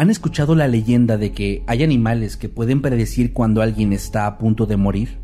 [0.00, 4.38] ¿Han escuchado la leyenda de que hay animales que pueden predecir cuando alguien está a
[4.38, 5.18] punto de morir?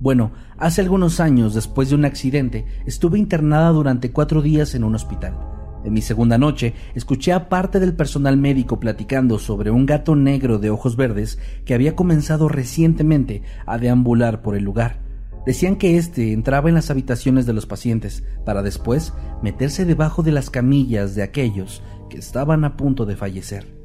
[0.00, 4.96] Bueno, hace algunos años, después de un accidente, estuve internada durante cuatro días en un
[4.96, 5.38] hospital.
[5.84, 10.58] En mi segunda noche, escuché a parte del personal médico platicando sobre un gato negro
[10.58, 14.98] de ojos verdes que había comenzado recientemente a deambular por el lugar.
[15.46, 20.32] Decían que éste entraba en las habitaciones de los pacientes para después meterse debajo de
[20.32, 23.75] las camillas de aquellos que estaban a punto de fallecer.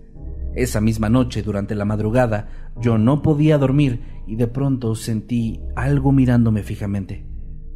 [0.55, 2.49] Esa misma noche, durante la madrugada,
[2.79, 7.25] yo no podía dormir y de pronto sentí algo mirándome fijamente.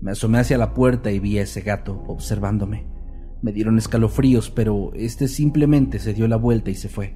[0.02, 2.88] Me asomé hacia la puerta y vi a ese gato observándome.
[3.42, 7.16] Me dieron escalofríos, pero este simplemente se dio la vuelta y se fue.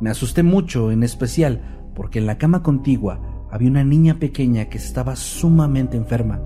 [0.00, 4.78] Me asusté mucho, en especial porque en la cama contigua había una niña pequeña que
[4.78, 6.42] estaba sumamente enferma,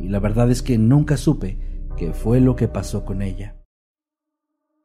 [0.00, 3.56] y la verdad es que nunca supe qué fue lo que pasó con ella.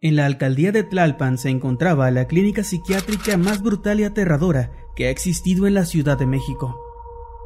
[0.01, 5.07] En la alcaldía de Tlalpan se encontraba la clínica psiquiátrica más brutal y aterradora que
[5.07, 6.79] ha existido en la Ciudad de México.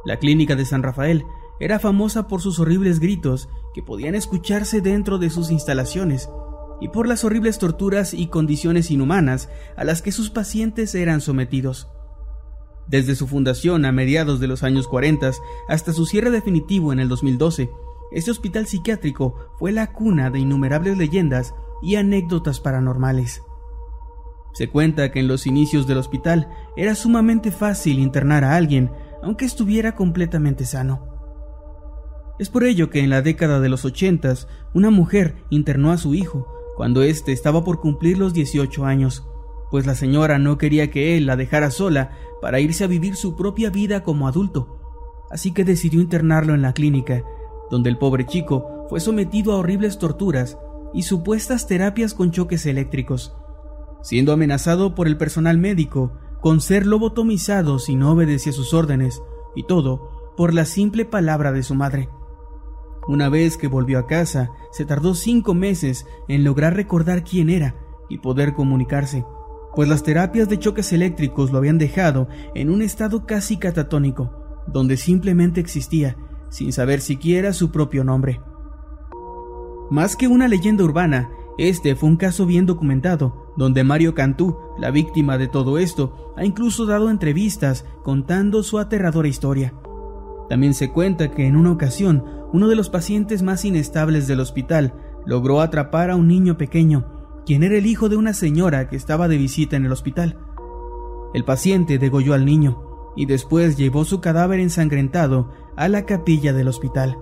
[0.04, 1.24] La clínica de San Rafael
[1.58, 6.30] era famosa por sus horribles gritos que podían escucharse dentro de sus instalaciones
[6.80, 11.88] y por las horribles torturas y condiciones inhumanas a las que sus pacientes eran sometidos.
[12.86, 15.32] Desde su fundación a mediados de los años 40
[15.66, 17.68] hasta su cierre definitivo en el 2012,
[18.12, 21.52] este hospital psiquiátrico fue la cuna de innumerables leyendas
[21.84, 23.42] y anécdotas paranormales.
[24.54, 28.90] Se cuenta que en los inicios del hospital era sumamente fácil internar a alguien,
[29.22, 31.08] aunque estuviera completamente sano.
[32.38, 36.14] Es por ello que en la década de los ochentas, una mujer internó a su
[36.14, 39.26] hijo cuando éste estaba por cumplir los 18 años,
[39.70, 43.36] pues la señora no quería que él la dejara sola para irse a vivir su
[43.36, 44.80] propia vida como adulto,
[45.30, 47.22] así que decidió internarlo en la clínica,
[47.70, 50.58] donde el pobre chico fue sometido a horribles torturas
[50.94, 53.34] y supuestas terapias con choques eléctricos,
[54.02, 59.22] siendo amenazado por el personal médico con ser lobotomizado si no obedecía sus órdenes,
[59.56, 62.08] y todo por la simple palabra de su madre.
[63.06, 67.76] Una vez que volvió a casa, se tardó cinco meses en lograr recordar quién era
[68.08, 69.24] y poder comunicarse,
[69.74, 74.30] pues las terapias de choques eléctricos lo habían dejado en un estado casi catatónico,
[74.66, 76.16] donde simplemente existía,
[76.48, 78.40] sin saber siquiera su propio nombre.
[79.90, 84.90] Más que una leyenda urbana, este fue un caso bien documentado, donde Mario Cantú, la
[84.90, 89.74] víctima de todo esto, ha incluso dado entrevistas contando su aterradora historia.
[90.48, 94.94] También se cuenta que en una ocasión, uno de los pacientes más inestables del hospital
[95.26, 97.06] logró atrapar a un niño pequeño,
[97.46, 100.38] quien era el hijo de una señora que estaba de visita en el hospital.
[101.34, 106.68] El paciente degolló al niño y después llevó su cadáver ensangrentado a la capilla del
[106.68, 107.18] hospital.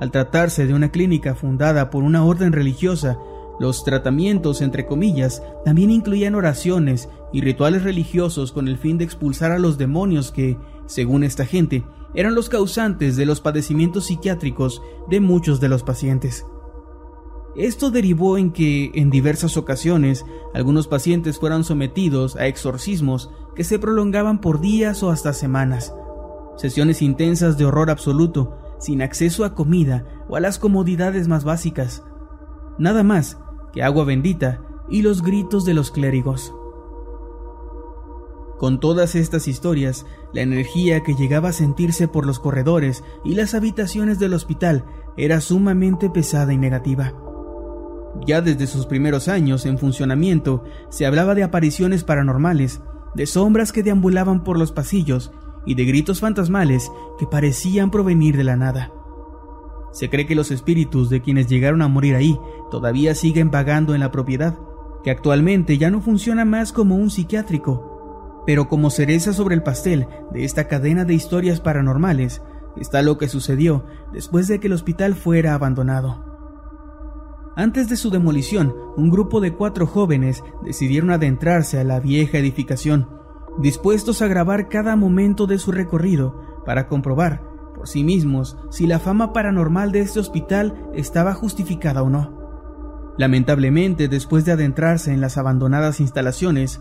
[0.00, 3.18] Al tratarse de una clínica fundada por una orden religiosa,
[3.58, 9.52] los tratamientos, entre comillas, también incluían oraciones y rituales religiosos con el fin de expulsar
[9.52, 11.84] a los demonios que, según esta gente,
[12.14, 16.44] eran los causantes de los padecimientos psiquiátricos de muchos de los pacientes.
[17.56, 23.78] Esto derivó en que, en diversas ocasiones, algunos pacientes fueran sometidos a exorcismos que se
[23.78, 25.94] prolongaban por días o hasta semanas,
[26.58, 32.04] sesiones intensas de horror absoluto sin acceso a comida o a las comodidades más básicas.
[32.78, 33.36] Nada más
[33.72, 36.54] que agua bendita y los gritos de los clérigos.
[38.58, 43.54] Con todas estas historias, la energía que llegaba a sentirse por los corredores y las
[43.54, 44.84] habitaciones del hospital
[45.16, 47.12] era sumamente pesada y negativa.
[48.24, 52.82] Ya desde sus primeros años en funcionamiento se hablaba de apariciones paranormales,
[53.16, 55.32] de sombras que deambulaban por los pasillos
[55.66, 58.92] y de gritos fantasmales que parecían provenir de la nada.
[59.92, 62.38] Se cree que los espíritus de quienes llegaron a morir ahí
[62.70, 64.58] todavía siguen vagando en la propiedad,
[65.02, 70.06] que actualmente ya no funciona más como un psiquiátrico, pero como cereza sobre el pastel
[70.32, 72.42] de esta cadena de historias paranormales
[72.76, 76.24] está lo que sucedió después de que el hospital fuera abandonado.
[77.56, 83.08] Antes de su demolición, un grupo de cuatro jóvenes decidieron adentrarse a la vieja edificación,
[83.58, 87.42] dispuestos a grabar cada momento de su recorrido para comprobar
[87.74, 93.14] por sí mismos si la fama paranormal de este hospital estaba justificada o no.
[93.18, 96.80] Lamentablemente, después de adentrarse en las abandonadas instalaciones,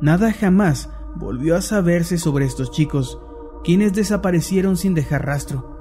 [0.00, 3.20] nada jamás volvió a saberse sobre estos chicos,
[3.64, 5.72] quienes desaparecieron sin dejar rastro.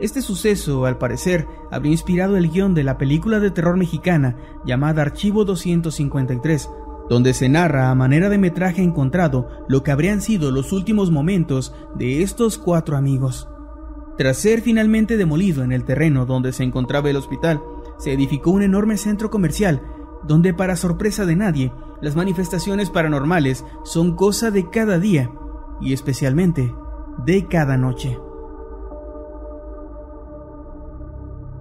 [0.00, 5.02] Este suceso, al parecer, habría inspirado el guion de la película de terror mexicana llamada
[5.02, 6.70] Archivo 253,
[7.08, 11.74] donde se narra a manera de metraje encontrado lo que habrían sido los últimos momentos
[11.96, 13.48] de estos cuatro amigos.
[14.16, 17.62] Tras ser finalmente demolido en el terreno donde se encontraba el hospital,
[17.98, 19.82] se edificó un enorme centro comercial,
[20.26, 25.30] donde para sorpresa de nadie, las manifestaciones paranormales son cosa de cada día,
[25.80, 26.74] y especialmente
[27.24, 28.18] de cada noche.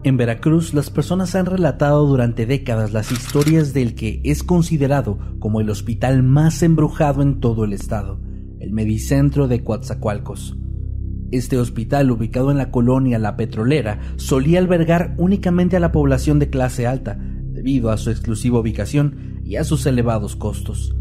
[0.07, 5.59] En Veracruz, las personas han relatado durante décadas las historias del que es considerado como
[5.59, 8.21] el hospital más embrujado en todo el estado,
[8.61, 10.57] el Medicentro de Coatzacoalcos.
[11.31, 16.49] Este hospital, ubicado en la colonia La Petrolera, solía albergar únicamente a la población de
[16.49, 20.95] clase alta, debido a su exclusiva ubicación y a sus elevados costos.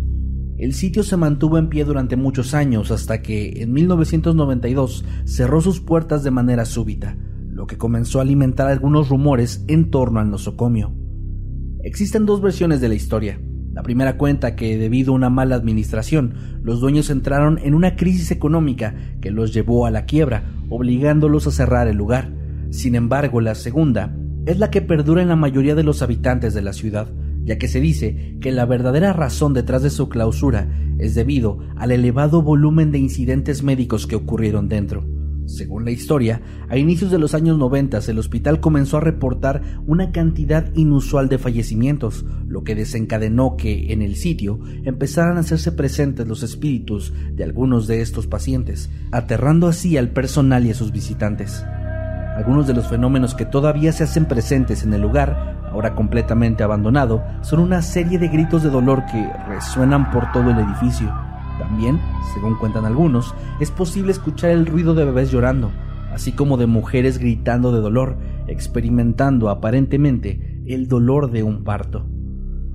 [0.59, 5.79] El sitio se mantuvo en pie durante muchos años hasta que, en 1992, cerró sus
[5.79, 7.17] puertas de manera súbita,
[7.57, 10.93] lo que comenzó a alimentar algunos rumores en torno al nosocomio.
[11.83, 13.41] Existen dos versiones de la historia.
[13.73, 18.31] La primera cuenta que debido a una mala administración, los dueños entraron en una crisis
[18.31, 22.31] económica que los llevó a la quiebra, obligándolos a cerrar el lugar.
[22.69, 24.15] Sin embargo, la segunda
[24.45, 27.09] es la que perdura en la mayoría de los habitantes de la ciudad,
[27.45, 30.69] ya que se dice que la verdadera razón detrás de su clausura
[30.99, 35.16] es debido al elevado volumen de incidentes médicos que ocurrieron dentro.
[35.47, 40.11] Según la historia, a inicios de los años 90 el hospital comenzó a reportar una
[40.11, 46.27] cantidad inusual de fallecimientos, lo que desencadenó que en el sitio empezaran a hacerse presentes
[46.27, 51.65] los espíritus de algunos de estos pacientes, aterrando así al personal y a sus visitantes.
[52.37, 57.25] Algunos de los fenómenos que todavía se hacen presentes en el lugar, ahora completamente abandonado,
[57.43, 61.26] son una serie de gritos de dolor que resuenan por todo el edificio
[61.59, 62.01] también,
[62.35, 65.71] según cuentan algunos, es posible escuchar el ruido de bebés llorando,
[66.13, 72.07] así como de mujeres gritando de dolor, experimentando aparentemente el dolor de un parto.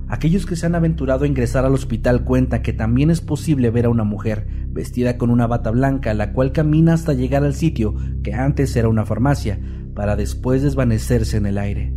[0.08, 3.86] Aquellos que se han aventurado a ingresar al hospital cuentan que también es posible ver
[3.86, 7.94] a una mujer vestida con una bata blanca, la cual camina hasta llegar al sitio
[8.22, 9.58] que antes era una farmacia,
[9.94, 11.94] para después desvanecerse en el aire.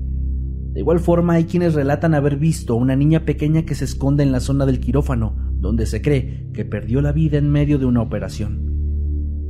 [0.76, 4.24] De igual forma hay quienes relatan haber visto a una niña pequeña que se esconde
[4.24, 7.85] en la zona del quirófano, donde se cree que perdió la vida en medio de
[7.85, 8.71] una operación.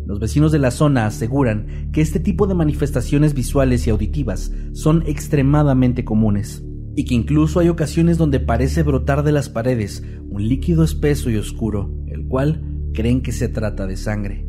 [0.07, 5.03] Los vecinos de la zona aseguran que este tipo de manifestaciones visuales y auditivas son
[5.07, 6.63] extremadamente comunes,
[6.95, 11.38] y que incluso hay ocasiones donde parece brotar de las paredes un líquido espeso y
[11.38, 14.48] oscuro, el cual creen que se trata de sangre.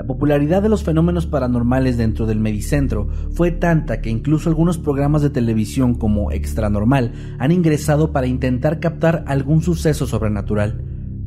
[0.00, 5.20] La popularidad de los fenómenos paranormales dentro del Medicentro fue tanta que incluso algunos programas
[5.20, 10.82] de televisión como Extranormal han ingresado para intentar captar algún suceso sobrenatural.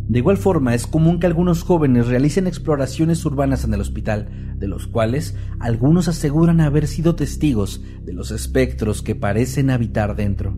[0.08, 4.68] De igual forma, es común que algunos jóvenes realicen exploraciones urbanas en el hospital, de
[4.68, 10.58] los cuales algunos aseguran haber sido testigos de los espectros que parecen habitar dentro.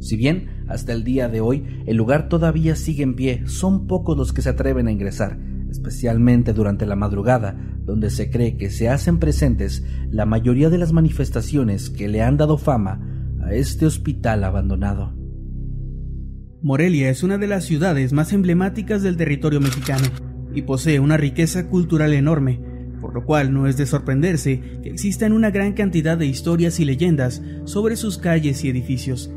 [0.00, 4.18] Si bien, hasta el día de hoy, el lugar todavía sigue en pie, son pocos
[4.18, 5.38] los que se atreven a ingresar,
[5.74, 10.92] especialmente durante la madrugada, donde se cree que se hacen presentes la mayoría de las
[10.92, 13.00] manifestaciones que le han dado fama
[13.42, 15.12] a este hospital abandonado.
[16.62, 20.06] Morelia es una de las ciudades más emblemáticas del territorio mexicano
[20.54, 22.60] y posee una riqueza cultural enorme,
[23.00, 26.84] por lo cual no es de sorprenderse que existan una gran cantidad de historias y
[26.84, 29.30] leyendas sobre sus calles y edificios.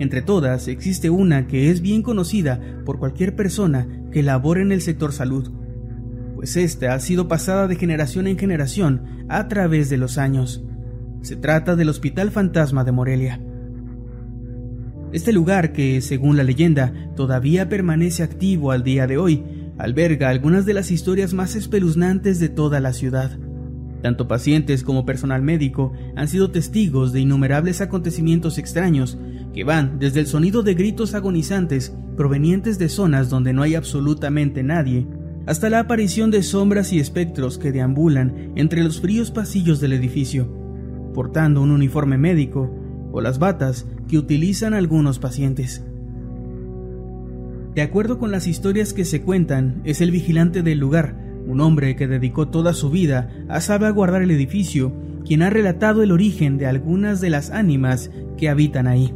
[0.00, 4.80] Entre todas existe una que es bien conocida por cualquier persona que labora en el
[4.80, 5.52] sector salud,
[6.36, 10.64] pues esta ha sido pasada de generación en generación a través de los años.
[11.20, 13.42] Se trata del Hospital Fantasma de Morelia.
[15.12, 19.44] Este lugar que, según la leyenda, todavía permanece activo al día de hoy,
[19.76, 23.38] alberga algunas de las historias más espeluznantes de toda la ciudad.
[24.00, 29.18] Tanto pacientes como personal médico han sido testigos de innumerables acontecimientos extraños
[29.52, 34.62] que van desde el sonido de gritos agonizantes provenientes de zonas donde no hay absolutamente
[34.62, 35.06] nadie,
[35.46, 40.46] hasta la aparición de sombras y espectros que deambulan entre los fríos pasillos del edificio,
[41.14, 42.70] portando un uniforme médico
[43.12, 45.82] o las batas que utilizan algunos pacientes.
[47.74, 51.16] De acuerdo con las historias que se cuentan, es el vigilante del lugar,
[51.46, 54.92] un hombre que dedicó toda su vida a salvaguardar el edificio,
[55.24, 59.14] quien ha relatado el origen de algunas de las ánimas que habitan ahí.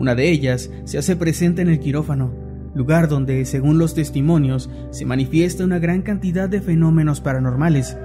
[0.00, 2.32] Una de ellas se hace presente en el quirófano,
[2.74, 7.98] lugar donde, según los testimonios, se manifiesta una gran cantidad de fenómenos paranormales,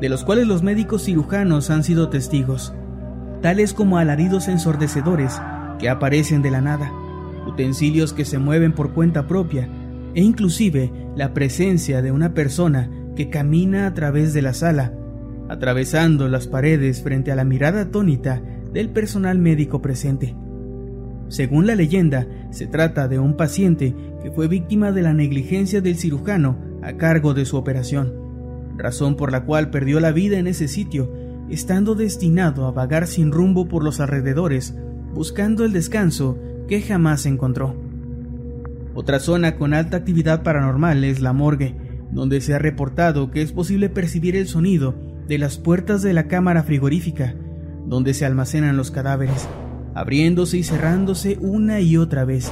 [0.00, 2.72] de los cuales los médicos cirujanos han sido testigos,
[3.42, 5.38] tales como alaridos ensordecedores
[5.78, 6.90] que aparecen de la nada,
[7.46, 9.68] utensilios que se mueven por cuenta propia
[10.14, 14.94] e inclusive la presencia de una persona que camina a través de la sala,
[15.50, 18.40] atravesando las paredes frente a la mirada atónita
[18.72, 20.34] del personal médico presente.
[21.28, 25.96] Según la leyenda, se trata de un paciente que fue víctima de la negligencia del
[25.96, 28.12] cirujano a cargo de su operación,
[28.76, 31.12] razón por la cual perdió la vida en ese sitio,
[31.48, 34.74] estando destinado a vagar sin rumbo por los alrededores,
[35.14, 36.38] buscando el descanso
[36.68, 37.74] que jamás encontró.
[38.94, 41.74] Otra zona con alta actividad paranormal es la morgue,
[42.12, 44.94] donde se ha reportado que es posible percibir el sonido
[45.26, 47.34] de las puertas de la cámara frigorífica,
[47.86, 49.48] donde se almacenan los cadáveres,
[49.94, 52.50] abriéndose y cerrándose una y otra vez.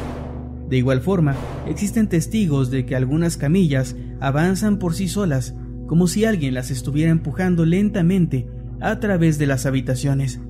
[0.69, 1.35] De igual forma,
[1.67, 5.55] existen testigos de que algunas camillas avanzan por sí solas,
[5.87, 8.49] como si alguien las estuviera empujando lentamente
[8.81, 10.41] a través de las habitaciones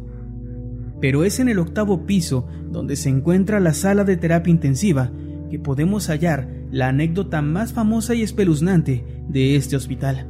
[1.02, 5.11] pero es en el octavo piso donde se encuentra la sala de terapia intensiva
[5.50, 10.28] que podemos hallar la anécdota más famosa y espeluznante de este hospital.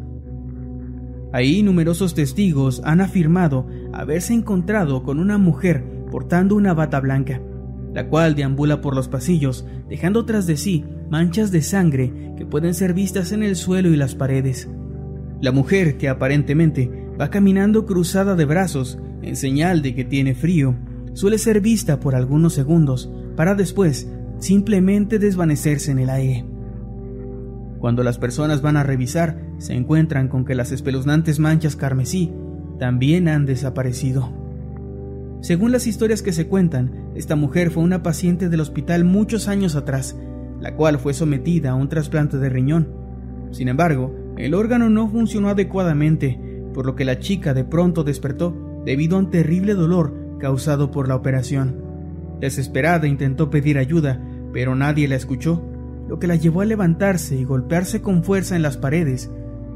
[1.31, 7.41] Ahí numerosos testigos han afirmado haberse encontrado con una mujer portando una bata blanca,
[7.95, 12.75] la cual deambula por los pasillos, dejando tras de sí manchas de sangre que pueden
[12.75, 14.69] ser vistas en el suelo y las paredes.
[15.41, 20.77] La mujer, que aparentemente va caminando cruzada de brazos, en señal de que tiene frío,
[21.15, 24.07] suele ser vista por algunos segundos para después
[24.39, 26.45] simplemente desvanecerse en el aire.
[27.79, 32.31] Cuando las personas van a revisar, se encuentran con que las espeluznantes manchas carmesí
[32.79, 34.42] también han desaparecido.
[35.43, 39.75] Según las historias que se cuentan, esta mujer fue una paciente del hospital muchos años
[39.75, 40.17] atrás,
[40.61, 42.87] la cual fue sometida a un trasplante de riñón.
[43.51, 46.39] Sin embargo, el órgano no funcionó adecuadamente,
[46.73, 51.09] por lo que la chica de pronto despertó debido a un terrible dolor causado por
[51.09, 51.75] la operación.
[52.41, 54.21] Desesperada intentó pedir ayuda,
[54.53, 55.61] pero nadie la escuchó,
[56.09, 59.29] lo que la llevó a levantarse y golpearse con fuerza en las paredes,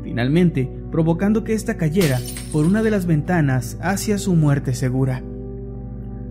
[0.05, 2.21] finalmente provocando que ésta cayera
[2.53, 5.25] por una de las ventanas hacia su muerte segura.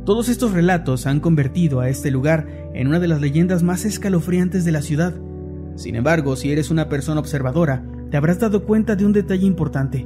[0.06, 4.64] Todos estos relatos han convertido a este lugar en una de las leyendas más escalofriantes
[4.64, 5.16] de la ciudad.
[5.76, 10.06] Sin embargo, si eres una persona observadora, te habrás dado cuenta de un detalle importante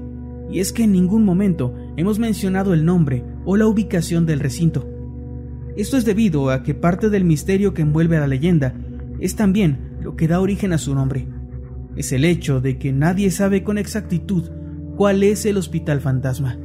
[0.50, 4.88] y es que en ningún momento hemos mencionado el nombre o la ubicación del recinto.
[5.75, 8.75] Esto es debido a que parte del misterio que envuelve a la leyenda
[9.20, 11.27] es también lo que da origen a su nombre.
[11.98, 14.50] Es el hecho de que nadie sabe con exactitud
[14.96, 16.58] cuál es el hospital fantasma.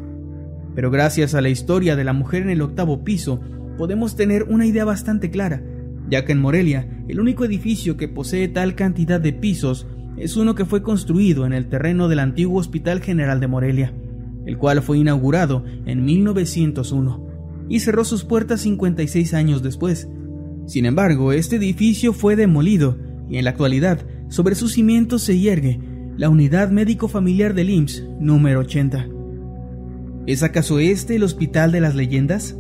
[0.75, 3.41] Pero gracias a la historia de la mujer en el octavo piso,
[3.79, 5.63] podemos tener una idea bastante clara,
[6.09, 10.55] ya que en Morelia, el único edificio que posee tal cantidad de pisos es uno
[10.55, 13.93] que fue construido en el terreno del antiguo Hospital General de Morelia,
[14.47, 17.35] el cual fue inaugurado en 1901
[17.69, 20.09] y cerró sus puertas 56 años después.
[20.67, 25.81] Sin embargo, este edificio fue demolido y en la actualidad sobre sus cimientos se hiergue
[26.17, 29.14] la Unidad Médico Familiar del IMSS número 80.
[30.27, 32.57] ¿Es acaso este el Hospital de las Leyendas?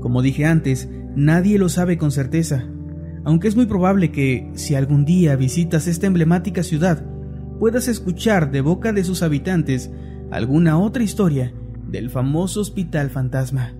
[0.00, 2.66] Como dije antes, nadie lo sabe con certeza,
[3.24, 7.04] aunque es muy probable que, si algún día visitas esta emblemática ciudad,
[7.58, 9.90] puedas escuchar de boca de sus habitantes
[10.30, 11.54] alguna otra historia
[11.86, 13.79] del famoso Hospital Fantasma.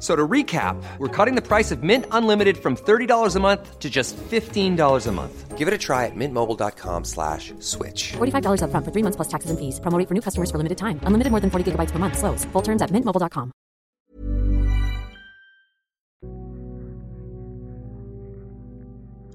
[0.00, 3.90] So to recap, we're cutting the price of Mint Unlimited from $30 a month to
[3.90, 5.58] just $15 a month.
[5.58, 8.12] Give it a try at mintmobile.com slash switch.
[8.12, 9.78] $45 up front for three months plus taxes and fees.
[9.80, 10.98] Promoting for new customers for limited time.
[11.04, 12.16] Unlimited more than 40 gigabytes per month.
[12.16, 12.46] Slows.
[12.46, 13.52] Full terms at mintmobile.com.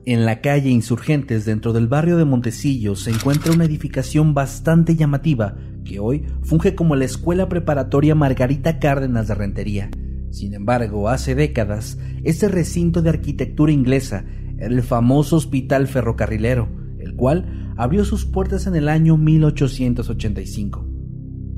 [0.08, 5.56] En la calle Insurgentes, dentro del barrio de Montecillo, se encuentra una edificación bastante llamativa
[5.84, 9.90] que hoy funge como la Escuela Preparatoria Margarita Cárdenas de Rentería.
[10.36, 14.26] Sin embargo, hace décadas, este recinto de arquitectura inglesa
[14.58, 16.68] era el famoso Hospital Ferrocarrilero,
[17.00, 20.86] el cual abrió sus puertas en el año 1885.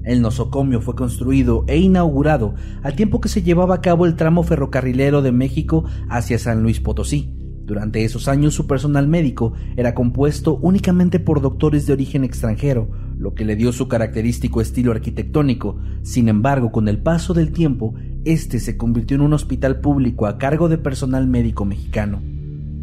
[0.04, 2.54] El nosocomio fue construido e inaugurado
[2.84, 6.80] al tiempo que se llevaba a cabo el tramo ferrocarrilero de México hacia San Luis
[6.80, 7.34] Potosí,
[7.68, 13.34] durante esos años su personal médico era compuesto únicamente por doctores de origen extranjero, lo
[13.34, 15.78] que le dio su característico estilo arquitectónico.
[16.02, 17.94] Sin embargo, con el paso del tiempo,
[18.32, 22.22] este se convirtió en un hospital público a cargo de personal médico mexicano.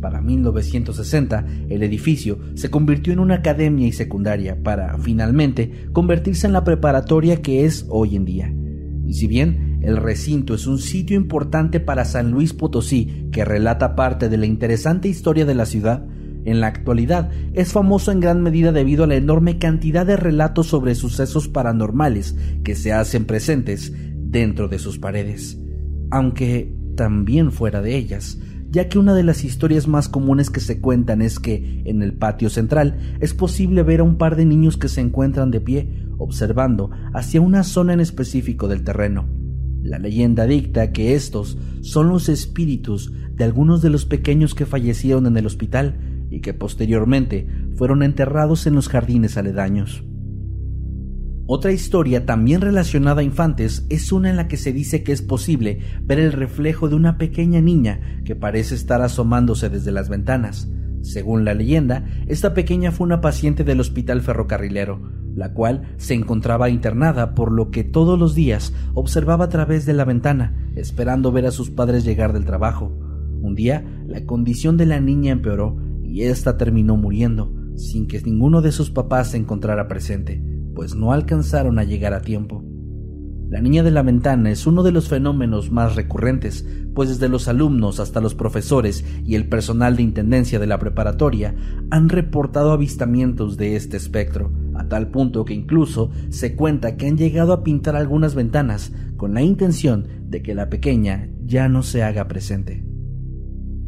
[0.00, 6.52] Para 1960, el edificio se convirtió en una academia y secundaria para, finalmente, convertirse en
[6.52, 8.52] la preparatoria que es hoy en día.
[9.06, 13.94] Y si bien el recinto es un sitio importante para San Luis Potosí que relata
[13.94, 16.06] parte de la interesante historia de la ciudad.
[16.46, 20.68] En la actualidad es famoso en gran medida debido a la enorme cantidad de relatos
[20.68, 23.92] sobre sucesos paranormales que se hacen presentes
[24.34, 25.60] dentro de sus paredes,
[26.10, 30.80] aunque también fuera de ellas, ya que una de las historias más comunes que se
[30.80, 34.76] cuentan es que en el patio central es posible ver a un par de niños
[34.76, 39.28] que se encuentran de pie observando hacia una zona en específico del terreno.
[39.84, 45.26] La leyenda dicta que estos son los espíritus de algunos de los pequeños que fallecieron
[45.26, 50.02] en el hospital y que posteriormente fueron enterrados en los jardines aledaños.
[51.46, 55.20] Otra historia también relacionada a infantes es una en la que se dice que es
[55.20, 60.70] posible ver el reflejo de una pequeña niña que parece estar asomándose desde las ventanas.
[61.02, 65.02] Según la leyenda, esta pequeña fue una paciente del hospital ferrocarrilero,
[65.34, 69.92] la cual se encontraba internada, por lo que todos los días observaba a través de
[69.92, 72.90] la ventana, esperando ver a sus padres llegar del trabajo.
[73.42, 78.62] Un día, la condición de la niña empeoró y ésta terminó muriendo, sin que ninguno
[78.62, 82.64] de sus papás se encontrara presente, pues no alcanzaron a llegar a tiempo.
[83.50, 87.46] La niña de la ventana es uno de los fenómenos más recurrentes, pues desde los
[87.46, 91.54] alumnos hasta los profesores y el personal de intendencia de la preparatoria
[91.90, 97.16] han reportado avistamientos de este espectro, a tal punto que incluso se cuenta que han
[97.16, 102.02] llegado a pintar algunas ventanas con la intención de que la pequeña ya no se
[102.02, 102.84] haga presente.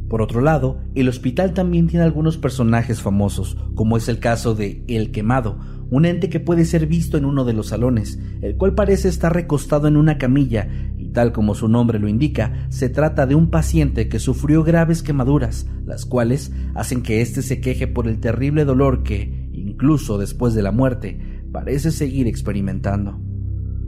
[0.08, 4.84] Por otro lado, el hospital también tiene algunos personajes famosos, como es el caso de
[4.86, 5.58] El Quemado,
[5.90, 9.34] un ente que puede ser visto en uno de los salones, el cual parece estar
[9.34, 13.50] recostado en una camilla, y tal como su nombre lo indica, se trata de un
[13.50, 18.64] paciente que sufrió graves quemaduras, las cuales hacen que éste se queje por el terrible
[18.64, 23.25] dolor que, incluso después de la muerte, parece seguir experimentando.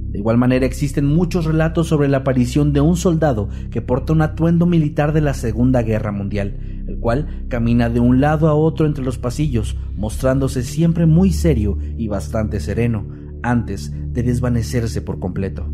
[0.09, 4.23] De igual manera existen muchos relatos sobre la aparición de un soldado que porta un
[4.23, 8.87] atuendo militar de la Segunda Guerra Mundial, el cual camina de un lado a otro
[8.87, 13.07] entre los pasillos, mostrándose siempre muy serio y bastante sereno,
[13.42, 15.71] antes de desvanecerse por completo.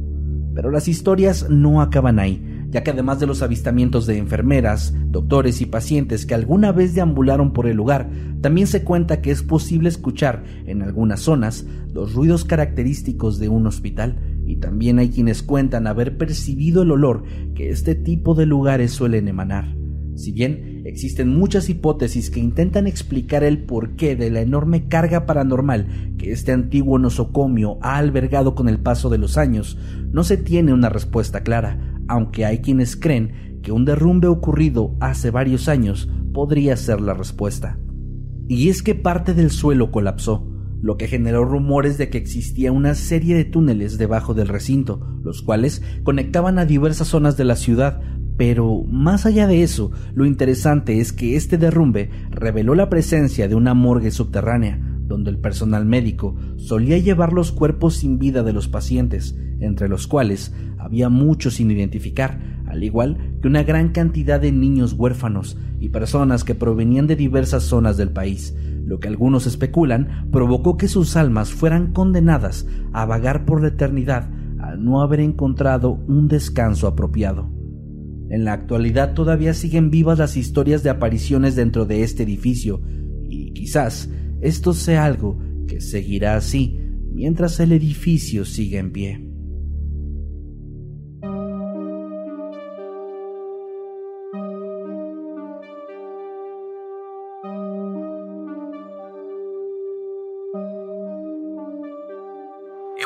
[0.52, 5.60] Pero las historias no acaban ahí, ya que además de los avistamientos de enfermeras, doctores
[5.60, 8.10] y pacientes que alguna vez deambularon por el lugar,
[8.40, 13.68] también se cuenta que es posible escuchar en algunas zonas los ruidos característicos de un
[13.68, 17.22] hospital y también hay quienes cuentan haber percibido el olor
[17.54, 19.76] que este tipo de lugares suelen emanar.
[20.16, 26.14] Si bien existen muchas hipótesis que intentan explicar el porqué de la enorme carga paranormal
[26.18, 29.78] que este antiguo nosocomio ha albergado con el paso de los años,
[30.10, 35.30] no se tiene una respuesta clara, aunque hay quienes creen que un derrumbe ocurrido hace
[35.30, 37.78] varios años podría ser la respuesta.
[38.48, 40.50] Y es que parte del suelo colapsó,
[40.82, 45.40] lo que generó rumores de que existía una serie de túneles debajo del recinto, los
[45.40, 48.02] cuales conectaban a diversas zonas de la ciudad,
[48.36, 53.54] pero más allá de eso, lo interesante es que este derrumbe reveló la presencia de
[53.54, 58.68] una morgue subterránea, donde el personal médico solía llevar los cuerpos sin vida de los
[58.68, 64.52] pacientes, entre los cuales había muchos sin identificar, al igual que una gran cantidad de
[64.52, 70.28] niños huérfanos y personas que provenían de diversas zonas del país, lo que algunos especulan
[70.30, 75.92] provocó que sus almas fueran condenadas a vagar por la eternidad al no haber encontrado
[76.06, 77.50] un descanso apropiado.
[78.30, 82.80] En la actualidad todavía siguen vivas las historias de apariciones dentro de este edificio,
[83.28, 84.10] y quizás
[84.44, 86.78] esto sea algo que seguirá así
[87.12, 89.33] mientras el edificio siga en pie.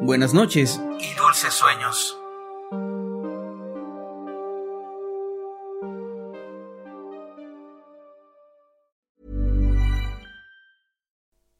[0.00, 2.16] Buenas noches y dulces sueños.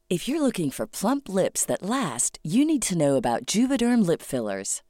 [0.08, 4.22] If you're looking for plump lips that last, you need to know about Juvederm lip
[4.22, 4.82] fillers.